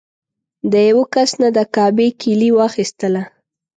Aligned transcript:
د 0.71 0.73
یوه 0.89 1.05
کس 1.13 1.31
نه 1.41 1.49
د 1.57 1.59
کعبې 1.75 2.07
کیلي 2.21 2.49
واخیستله. 2.59 3.23